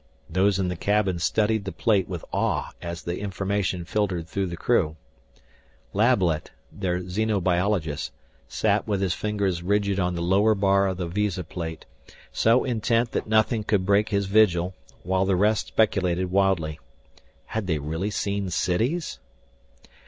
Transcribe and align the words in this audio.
Those 0.31 0.57
in 0.57 0.67
the 0.67 0.75
cabin 0.75 1.19
studied 1.19 1.63
the 1.63 1.71
plate 1.71 2.07
with 2.09 2.25
awe 2.31 2.71
as 2.81 3.03
the 3.03 3.19
information 3.19 3.85
filtered 3.85 4.27
through 4.27 4.47
the 4.47 4.57
crew. 4.57 4.95
Lablet, 5.93 6.49
their 6.71 7.01
xenobiologist, 7.01 8.09
sat 8.47 8.87
with 8.87 8.99
his 8.99 9.13
fingers 9.13 9.61
rigid 9.61 9.99
on 9.99 10.15
the 10.15 10.23
lower 10.23 10.55
bar 10.55 10.87
of 10.87 10.97
the 10.97 11.05
visa 11.05 11.43
plate, 11.43 11.85
so 12.31 12.63
intent 12.63 13.11
that 13.11 13.27
nothing 13.27 13.63
could 13.63 13.85
break 13.85 14.09
his 14.09 14.25
vigil, 14.25 14.73
while 15.03 15.25
the 15.25 15.35
rest 15.35 15.67
speculated 15.67 16.31
wildly. 16.31 16.79
Had 17.45 17.67
they 17.67 17.77
really 17.77 18.09
seen 18.09 18.49
cities? 18.49 19.19